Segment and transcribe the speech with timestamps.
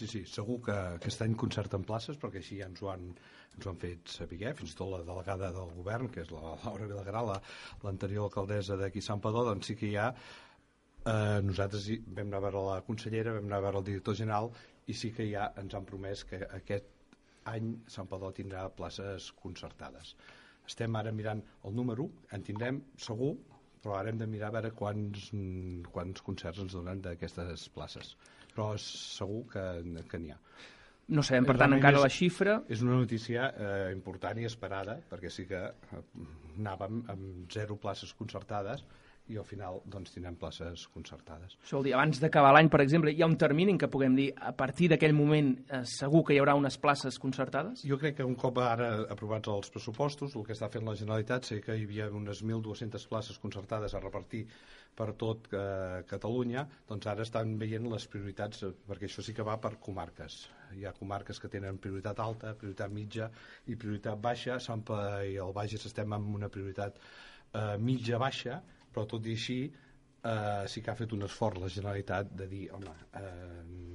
[0.00, 3.02] Sí, sí, segur que aquest any concerten places, perquè així ja ens ho han,
[3.52, 4.52] ens ho han fet saber, eh?
[4.56, 7.20] fins i tot la delegada del govern, que és la Laura Vilagrà,
[7.82, 12.40] l'anterior la, alcaldessa d'aquí Sant Padó, doncs sí que hi ha eh, nosaltres vam anar
[12.40, 14.48] a veure la consellera, vam anar a veure el director general
[14.88, 16.88] i sí que ja ens han promès que aquest
[17.52, 20.14] any Sant Padó tindrà places concertades.
[20.64, 23.34] Estem ara mirant el número, en tindrem segur,
[23.82, 25.30] però ara hem de mirar a veure quants,
[25.94, 28.14] quants concerts ens donen d'aquestes places.
[28.52, 29.64] Però segur que,
[30.10, 30.38] que n'hi ha.
[31.10, 32.56] No sabem, per tant, encara és, la xifra...
[32.70, 36.02] És una notícia eh, important i esperada, perquè sí que eh,
[36.56, 38.84] anàvem amb zero places concertades
[39.30, 41.56] i al final doncs, tindrem places concertades.
[41.62, 44.16] Això vol dir, abans d'acabar l'any, per exemple, hi ha un termini en què puguem
[44.18, 47.84] dir a partir d'aquell moment eh, segur que hi haurà unes places concertades?
[47.86, 51.48] Jo crec que un cop ara aprovats els pressupostos, el que està fent la Generalitat,
[51.48, 54.46] sé que hi havia unes 1.200 places concertades a repartir
[54.96, 59.46] per tot eh, Catalunya, doncs ara estan veient les prioritats, eh, perquè això sí que
[59.46, 60.42] va per comarques.
[60.76, 63.30] Hi ha comarques que tenen prioritat alta, prioritat mitja
[63.70, 64.58] i prioritat baixa.
[64.60, 68.60] Sampa i el Bages estem amb una prioritat eh, mitja-baixa,
[68.92, 72.64] però tot i així eh, sí que ha fet un esforç la Generalitat de dir,
[72.76, 73.88] home, eh,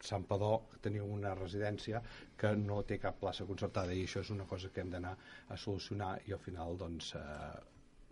[0.00, 2.00] Sant Padó teniu una residència
[2.40, 5.12] que no té cap plaça concertada i això és una cosa que hem d'anar
[5.48, 7.58] a solucionar i al final doncs eh,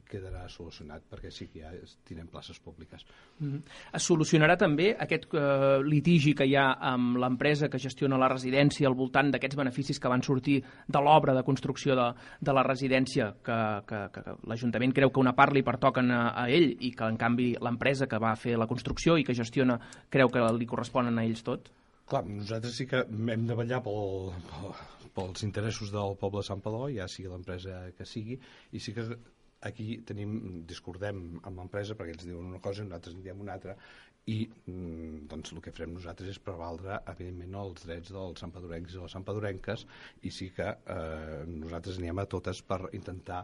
[0.09, 1.73] quedarà solucionat perquè sí que ja
[2.09, 3.05] tenen places públiques.
[3.39, 3.63] Mm -hmm.
[3.93, 8.89] Es solucionarà també aquest eh, litigi que hi ha amb l'empresa que gestiona la residència
[8.89, 13.35] al voltant d'aquests beneficis que van sortir de l'obra de construcció de, de la residència,
[13.43, 16.91] que, que, que, que l'Ajuntament creu que una part li pertoquen a, a ell i
[16.91, 19.79] que en canvi l'empresa que va fer la construcció i que gestiona
[20.09, 21.71] creu que li corresponen a ells tot?
[22.09, 24.73] Clar, nosaltres sí que hem de vetllar pel, pel,
[25.19, 28.39] pels interessos del poble de Sant Padó, ja sigui l'empresa que sigui,
[28.73, 29.05] i sí que
[29.67, 30.35] aquí tenim,
[30.69, 33.75] discordem amb l'empresa perquè ells diuen una cosa i nosaltres en diem una altra
[34.29, 39.01] i mm, doncs el que farem nosaltres és prevaldre evidentment els drets dels sampadorencs i
[39.01, 39.87] les sampadorenques
[40.29, 43.43] i sí que eh, nosaltres anem a totes per intentar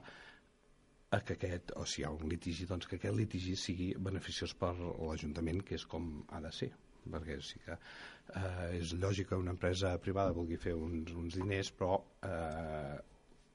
[1.24, 4.72] que aquest, o si hi ha un litigi, doncs que aquest litigi sigui beneficiós per
[4.80, 6.72] l'Ajuntament, que és com ha de ser.
[7.04, 11.70] Perquè sí que eh, és lògic que una empresa privada vulgui fer uns, uns diners,
[11.78, 12.96] però eh,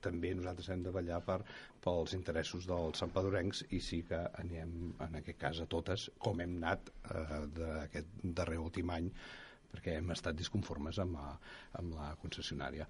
[0.03, 1.39] també nosaltres hem de ballar per,
[1.83, 6.57] pels interessos dels sampadorencs i sí que anem, en aquest cas, a totes, com hem
[6.59, 9.09] anat eh, d'aquest darrer últim any,
[9.69, 11.33] perquè hem estat disconformes amb, la,
[11.79, 12.87] amb la concessionària.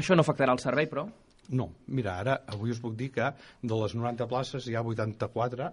[0.00, 1.06] Això no afectarà el servei, però?
[1.50, 3.30] No, mira, ara avui us puc dir que
[3.62, 5.70] de les 90 places hi ha 84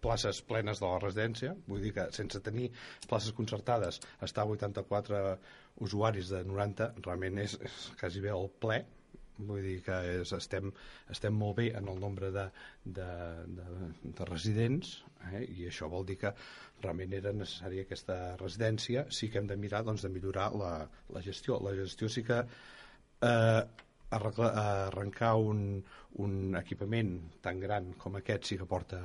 [0.00, 2.70] places plenes de la residència, vull dir que sense tenir
[3.08, 5.20] places concertades estar 84
[5.86, 8.80] usuaris de 90 realment és, és quasi bé el ple,
[9.48, 10.70] vull dir que és, estem,
[11.12, 12.46] estem molt bé en el nombre de,
[12.84, 13.08] de,
[13.58, 14.96] de, de residents
[15.32, 15.44] eh?
[15.44, 16.32] i això vol dir que
[16.82, 19.06] realment era necessària aquesta residència.
[19.12, 20.72] Sí que hem de mirar doncs, de millorar la,
[21.14, 21.60] la gestió.
[21.64, 23.62] La gestió sí que eh,
[24.10, 24.50] arregla,
[24.88, 25.64] arrencar un,
[26.24, 27.14] un equipament
[27.44, 29.00] tan gran com aquest sí que porta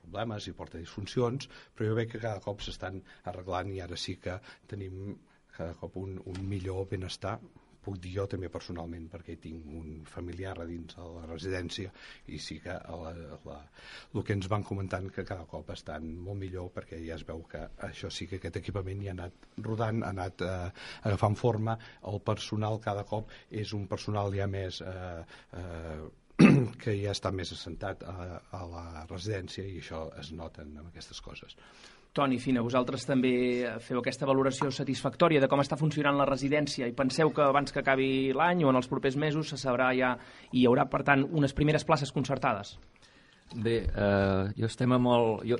[0.00, 2.98] problemes i porta disfuncions, però jo veig que cada cop s'estan
[3.30, 5.18] arreglant i ara sí que tenim
[5.56, 7.38] cada cop un, un millor benestar
[7.84, 11.92] puc dir jo també personalment perquè tinc un familiar a dins de la residència
[12.28, 13.12] i sí que la,
[13.46, 13.58] la,
[14.14, 17.42] el que ens van comentant que cada cop estan molt millor perquè ja es veu
[17.50, 20.70] que això sí que aquest equipament ja ha anat rodant, ha anat eh,
[21.10, 21.76] agafant forma,
[22.12, 25.22] el personal cada cop és un personal ja més eh,
[25.60, 26.00] eh,
[26.82, 31.20] que ja està més assentat a, a la residència i això es noten amb aquestes
[31.24, 31.56] coses.
[32.12, 33.32] Toni Fina, vosaltres també
[33.86, 37.84] feu aquesta valoració satisfactòria de com està funcionant la residència i penseu que abans que
[37.84, 40.16] acabi l'any o en els propers mesos se sabrà ja
[40.50, 42.74] i hi haurà, per tant, unes primeres places concertades?
[43.50, 45.56] Bé, eh, jo estem amb el, jo,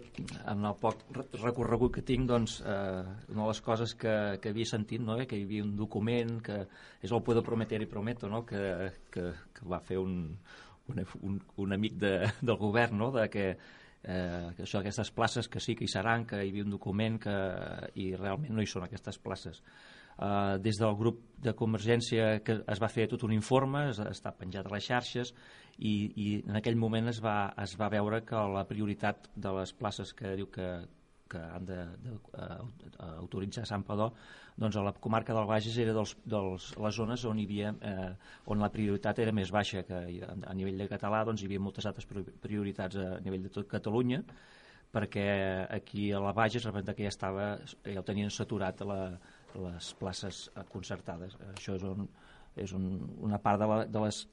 [0.47, 1.01] en el poc
[1.43, 5.27] recorregut que tinc, doncs, eh, una de les coses que, que havia sentit, no, eh,
[5.27, 6.61] que hi havia un document que
[7.03, 8.63] és el Puedo Prometer i Prometo, no, que,
[9.11, 10.21] que, que va fer un,
[10.87, 13.47] un, un, un amic de, del govern, no, de que
[14.05, 17.37] eh, això, aquestes places que sí que hi seran, que hi havia un document que,
[18.01, 19.63] i realment no hi són aquestes places.
[20.21, 24.33] Eh, des del grup de Convergència que es va fer tot un informe, es, està
[24.37, 25.35] penjat a les xarxes
[25.79, 29.73] i, i en aquell moment es va, es va veure que la prioritat de les
[29.73, 30.71] places que diu que,
[31.31, 34.11] que han d'autoritzar Sant Padó
[34.61, 38.11] doncs a la comarca del Bages era dels, dels, les zones on hi havia eh,
[38.53, 41.87] on la prioritat era més baixa que a nivell de català doncs hi havia moltes
[41.89, 42.09] altres
[42.43, 44.23] prioritats a nivell de tot Catalunya
[44.91, 45.27] perquè
[45.71, 47.53] aquí a la Bages de que ja estava
[47.85, 49.03] ja ho tenien saturat la,
[49.55, 51.37] les places concertades.
[51.55, 52.09] Això és, un,
[52.57, 52.87] és un,
[53.23, 54.25] una part de, la, de les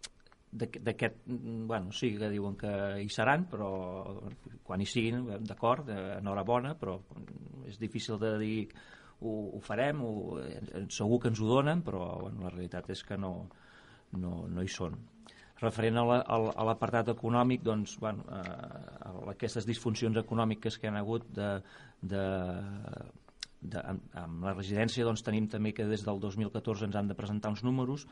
[0.51, 2.71] d'aquest, bueno, sí que diuen que
[3.03, 3.71] hi seran, però
[4.63, 6.97] quan hi siguin, d'acord, enhorabona, però
[7.67, 8.61] és difícil de dir
[9.19, 13.03] ho, ho farem, ho, eh, segur que ens ho donen, però bueno, la realitat és
[13.03, 13.33] que no,
[14.15, 14.97] no, no hi són.
[15.57, 21.55] Referent a l'apartat econòmic, doncs, bueno, eh, aquestes disfuncions econòmiques que han hagut de,
[22.01, 22.25] de,
[23.61, 27.17] de, amb, amb la residència doncs, tenim també que des del 2014 ens han de
[27.17, 28.05] presentar uns números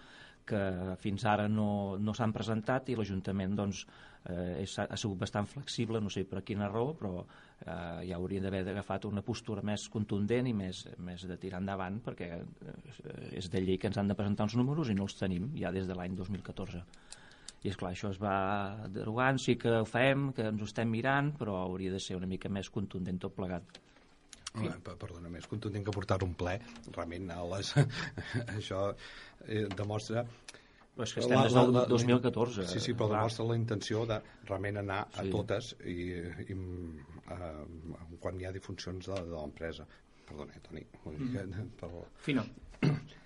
[0.48, 0.62] que
[1.02, 3.86] fins ara no, no s'han presentat i l'Ajuntament doncs,
[4.30, 8.44] eh, és, ha sigut bastant flexible, no sé per quina raó, però eh, ja hauria
[8.44, 13.50] d'haver agafat una postura més contundent i més, més de tirar endavant perquè eh, és
[13.52, 15.90] de llei que ens han de presentar uns números i no els tenim ja des
[15.90, 16.86] de l'any 2014
[17.66, 18.36] i és clar, això es va
[18.94, 22.30] derogant, sí que ho fem, que ens ho estem mirant, però hauria de ser una
[22.30, 23.80] mica més contundent tot plegat.
[24.86, 26.58] Perdona, més contundent que portar un ple,
[26.92, 27.74] realment a les...
[28.58, 28.88] això
[29.48, 30.26] eh, demostra
[30.96, 32.66] però és que estem des del 2014.
[32.72, 35.18] Sí, sí, però demostra la intenció de realment anar sí.
[35.20, 36.06] a totes i,
[36.46, 39.84] i uh, quan hi ha difuncions de, de l'empresa.
[40.26, 40.86] Perdona, Toni.
[41.04, 41.68] Mm.
[41.82, 41.92] Per...
[42.24, 42.48] Fino.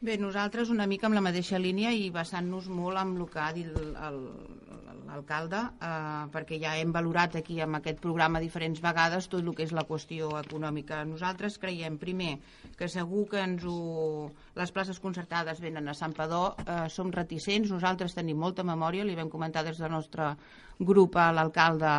[0.00, 3.48] Bé, nosaltres una mica amb la mateixa línia i basant-nos molt amb el que ha
[3.56, 3.78] dit
[5.08, 9.66] l'alcalde, eh, perquè ja hem valorat aquí amb aquest programa diferents vegades tot el que
[9.66, 11.00] és la qüestió econòmica.
[11.08, 12.36] Nosaltres creiem, primer,
[12.78, 14.30] que segur que ens ho...
[14.58, 19.14] les places concertades venen a Sant Padó, eh, som reticents, nosaltres tenim molta memòria, li
[19.14, 20.32] vam comentar des del nostre
[20.78, 21.92] grup a l'alcalde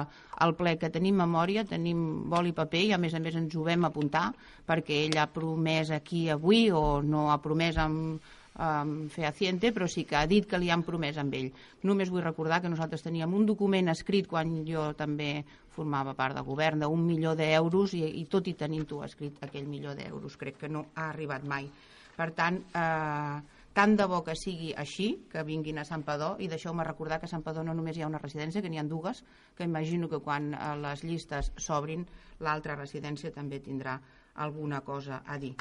[0.43, 2.01] al ple que tenim memòria, tenim
[2.31, 4.29] bol i paper i a més a més ens ho vam apuntar
[4.67, 8.19] perquè ell ha promès aquí avui o no ha promès amb,
[8.59, 11.51] amb fehaciente, però sí que ha dit que li han promès amb ell.
[11.83, 15.45] Només vull recordar que nosaltres teníem un document escrit quan jo també
[15.75, 19.95] formava part del govern d'un milió d'euros i, i tot i tenint-ho escrit aquell milió
[19.95, 21.69] d'euros crec que no ha arribat mai.
[22.19, 26.49] Per tant, eh, tant de bo que sigui així, que vinguin a Sant Padó, i
[26.51, 28.87] deixeu-me recordar que a Sant Padó no només hi ha una residència, que n'hi ha
[28.87, 29.23] dues,
[29.55, 32.03] que imagino que quan eh, les llistes s'obrin,
[32.43, 33.99] l'altra residència també tindrà
[34.35, 35.55] alguna cosa a dir.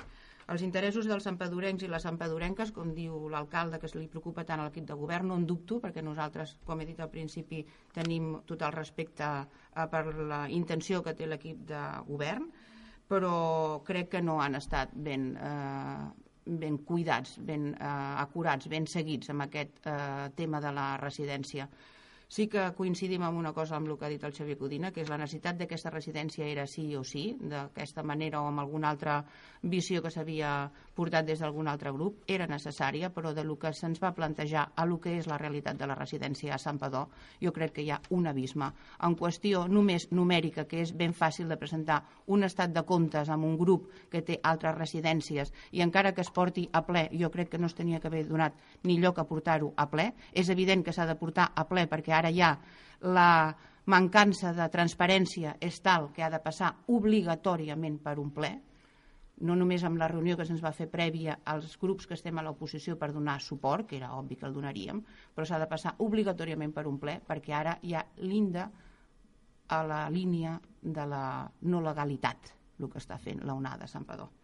[0.48, 4.62] Els interessos dels sampadorencs i les sampadorenques, com diu l'alcalde, que se li preocupa tant
[4.62, 7.60] a l'equip de govern, no en dubto, perquè nosaltres, com he dit al principi,
[7.92, 12.48] tenim tot el respecte eh, per la intenció que té l'equip de govern,
[13.08, 13.36] però
[13.84, 16.08] crec que no han estat ben eh,
[16.48, 17.92] ben cuidats, ben eh,
[18.24, 21.68] acurats, ben seguits amb aquest eh, tema de la residència.
[22.28, 25.00] Sí que coincidim amb una cosa amb el que ha dit el Xavier Codina, que
[25.00, 29.22] és la necessitat d'aquesta residència era sí o sí, d'aquesta manera o amb alguna altra
[29.62, 30.50] visió que s'havia
[30.94, 34.84] portat des d'algun altre grup, era necessària, però de lo que se'ns va plantejar a
[34.84, 37.06] lo que és la realitat de la residència a Sant Padó,
[37.40, 38.68] jo crec que hi ha un abisme.
[39.00, 43.48] En qüestió només numèrica, que és ben fàcil de presentar un estat de comptes amb
[43.48, 47.54] un grup que té altres residències i encara que es porti a ple, jo crec
[47.54, 48.52] que no es tenia que haver donat
[48.84, 50.10] ni lloc a portar-ho a ple.
[50.36, 52.52] És evident que s'ha de portar a ple perquè ara ja
[53.00, 53.54] la
[53.88, 58.50] mancança de transparència és tal que ha de passar obligatòriament per un ple,
[59.40, 62.44] no només amb la reunió que se'ns va fer prèvia als grups que estem a
[62.44, 65.02] l'oposició per donar suport, que era obvi que el donaríem,
[65.34, 68.68] però s'ha de passar obligatòriament per un ple perquè ara hi ha l'INDA
[69.68, 71.22] a la línia de la
[71.62, 74.37] no legalitat, el que està fent la onada Sant Padó.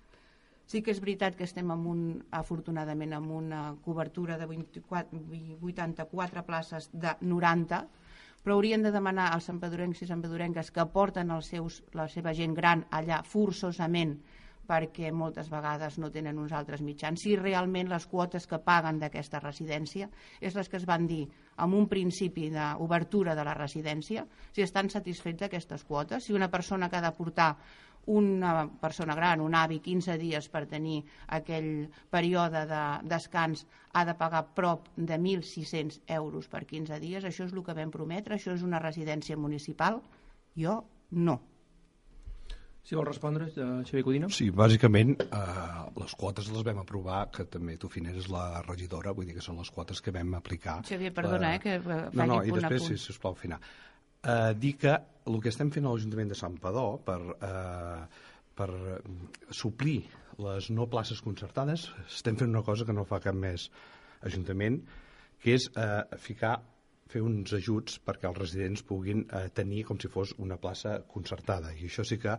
[0.67, 5.21] Sí que és veritat que estem amb un, afortunadament amb una cobertura de 24,
[5.61, 7.83] 84 places de 90,
[8.45, 12.57] però haurien de demanar als santpedorencs i santpedorenques que porten els seus, la seva gent
[12.57, 14.19] gran allà forçosament
[14.65, 17.21] perquè moltes vegades no tenen uns altres mitjans.
[17.21, 20.09] Si realment les quotes que paguen d'aquesta residència
[20.41, 21.27] és les que es van dir
[21.61, 26.89] amb un principi d'obertura de la residència, si estan satisfets d'aquestes quotes, si una persona
[26.89, 27.51] que ha de portar
[28.07, 31.03] una persona gran, un avi, 15 dies per tenir
[31.37, 37.25] aquell període de descans ha de pagar prop de 1.600 euros per 15 dies.
[37.25, 38.37] Això és el que vam prometre?
[38.37, 40.03] Això és una residència municipal?
[40.59, 41.41] Jo no.
[42.85, 44.29] Si vol respondre, eh, Xavier Codina.
[44.29, 49.15] Sí, bàsicament eh, les quotes les vam aprovar, que també tu Finer és la regidora,
[49.17, 50.83] vull dir que són les quotes que vam aplicar.
[50.85, 53.65] Xavier, perdona, eh, que faci no, no, punt i després, si, sisplau, final
[54.25, 54.95] eh, dir que
[55.29, 58.03] el que estem fent a l'Ajuntament de Sant Padó per, eh,
[58.55, 58.69] per
[59.51, 60.03] suplir
[60.45, 63.71] les no places concertades, estem fent una cosa que no fa cap més
[64.25, 64.79] Ajuntament,
[65.43, 66.55] que és eh, ficar
[67.13, 71.75] fer uns ajuts perquè els residents puguin eh, tenir com si fos una plaça concertada.
[71.77, 72.39] I això sí que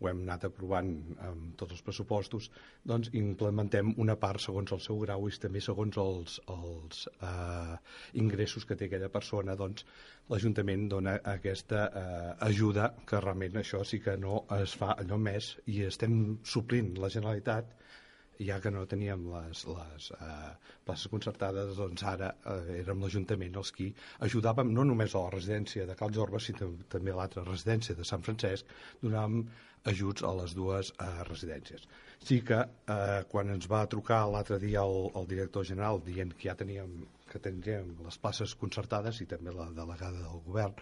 [0.00, 0.90] ho hem anat aprovant
[1.26, 2.50] amb tots els pressupostos,
[2.90, 7.78] doncs implementem una part segons el seu grau i també segons els, els eh,
[8.22, 9.86] ingressos que té aquella persona, doncs
[10.32, 15.54] l'Ajuntament dona aquesta eh, ajuda que realment això sí que no es fa allò més
[15.72, 17.76] i estem suplint la Generalitat
[18.38, 20.50] ja que no teníem les, les eh,
[20.84, 23.88] places concertades, doncs ara eh, érem l'Ajuntament els qui
[24.26, 28.04] ajudàvem no només a la residència de Cal Jorba, sinó també a l'altra residència de
[28.04, 28.68] Sant Francesc,
[29.02, 29.46] donàvem
[29.86, 31.86] ajuts a les dues eh, residències.
[32.26, 36.50] Sí que eh, quan ens va trucar l'altre dia el, el director general dient que
[36.50, 40.76] ja teníem que tindríem les places concertades i també la delegada del govern,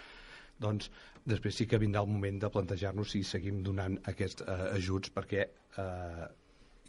[0.60, 0.90] doncs
[1.24, 5.46] després sí que vindrà el moment de plantejar-nos si seguim donant aquests eh, ajuts perquè
[5.46, 6.26] eh,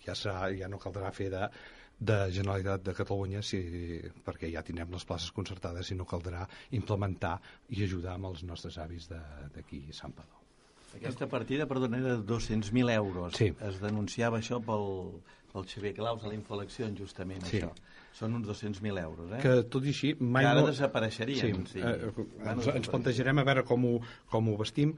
[0.07, 1.43] ja, serà, ja no caldrà fer de,
[1.99, 3.59] de Generalitat de Catalunya si,
[4.25, 6.45] perquè ja tindrem les places concertades i no caldrà
[6.75, 7.37] implementar
[7.69, 10.41] i ajudar amb els nostres avis d'aquí a Sant Padó.
[10.95, 13.33] Aquesta partida, perdona, era de 200.000 euros.
[13.35, 13.49] Sí.
[13.67, 14.85] Es denunciava això pel,
[15.51, 17.59] pel Xavier Claus a la Infolecció, justament, Sí.
[17.59, 17.73] això.
[18.15, 19.41] Són uns 200.000 euros, eh?
[19.43, 20.69] Que tot i així mai Que ara no...
[20.69, 21.83] desapareixerien, Sí, sí.
[21.83, 22.13] eh,
[22.47, 23.93] ens, ens plantejarem a veure com ho,
[24.31, 24.93] com ho vestim.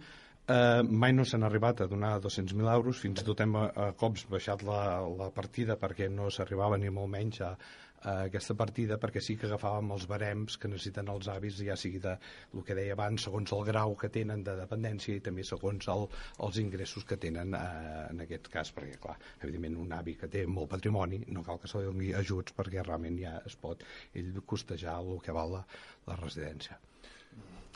[0.48, 3.88] Eh, mai no s'han arribat a donar 200.000 euros, fins i tot hem a, a
[4.00, 4.78] cops baixat la,
[5.22, 7.50] la partida perquè no s'arribava ni molt menys a,
[7.98, 12.00] a aquesta partida, perquè sí que agafàvem els barems que necessiten els avis, ja sigui
[12.06, 12.16] de
[12.54, 16.08] el que deia abans, segons el grau que tenen de dependència i també segons el,
[16.48, 20.48] els ingressos que tenen eh, en aquest cas, perquè clar, evidentment un avi que té
[20.48, 23.84] molt patrimoni no cal que se li doni ajuts perquè realment ja es pot
[24.16, 25.66] ell costejar el que val la,
[26.08, 26.80] la residència.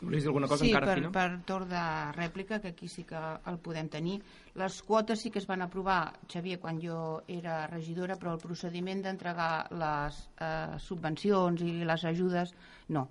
[0.02, 1.10] Volies dir alguna cosa sí, encara, per, Fina?
[1.14, 1.82] per torn de
[2.16, 4.16] rèplica, que aquí sí que el podem tenir.
[4.58, 9.04] Les quotes sí que es van aprovar, Xavier, quan jo era regidora, però el procediment
[9.04, 12.50] d'entregar les eh, subvencions i les ajudes,
[12.88, 13.06] no,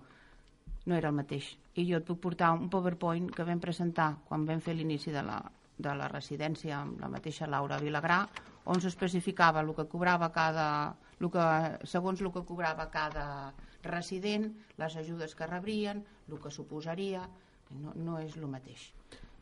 [0.86, 1.54] no era el mateix.
[1.80, 5.24] I jo et puc portar un PowerPoint que vam presentar quan vam fer l'inici de,
[5.24, 5.40] la,
[5.80, 8.26] de la residència amb la mateixa Laura Vilagrà,
[8.68, 10.68] on s'especificava el que cobrava cada,
[11.22, 11.46] el que,
[11.88, 13.28] segons el que cobrava cada
[13.84, 17.24] resident, les ajudes que rebrien, el que suposaria,
[17.72, 18.92] no, no és el mateix.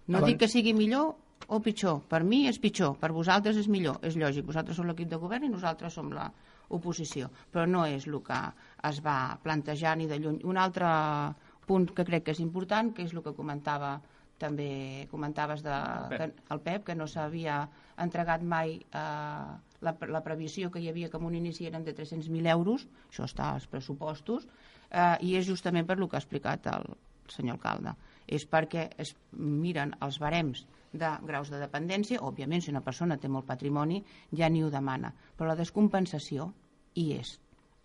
[0.08, 1.16] No Abans- dic que sigui millor
[1.48, 5.10] o pitjor, per mi és pitjor, per vosaltres és millor, és lògic, vosaltres sou l'equip
[5.10, 6.28] de govern i nosaltres som la
[6.70, 8.40] oposició, però no és el que
[8.90, 10.42] es va plantejar ni de lluny.
[10.46, 10.86] Un altre
[11.66, 14.00] punt que crec que és important, que és el que comentava
[14.40, 15.74] també comentaves de,
[16.10, 16.18] Pep.
[16.20, 17.64] que, el PEP, que no s'havia
[17.98, 21.96] entregat mai eh, la, la previsió que hi havia que en un inici eren de
[21.96, 24.48] 300.000 euros, això està als pressupostos,
[24.90, 26.90] eh, i és justament per lo que ha explicat el
[27.30, 27.96] senyor alcalde.
[28.28, 33.30] És perquè es miren els barems de graus de dependència, òbviament si una persona té
[33.30, 34.02] molt patrimoni
[34.36, 36.52] ja ni ho demana, però la descompensació
[36.98, 37.38] hi és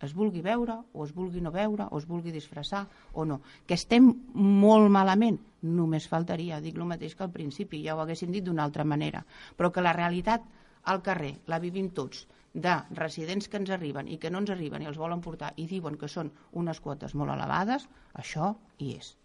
[0.03, 3.39] es vulgui veure o es vulgui no veure o es vulgui disfressar o no.
[3.65, 8.31] Que estem molt malament, només faltaria, dic el mateix que al principi, ja ho haguéssim
[8.33, 9.23] dit d'una altra manera,
[9.55, 10.43] però que la realitat
[10.93, 12.25] al carrer la vivim tots,
[12.55, 15.67] de residents que ens arriben i que no ens arriben i els volen portar i
[15.67, 17.87] diuen que són unes quotes molt elevades,
[18.23, 19.13] això hi és.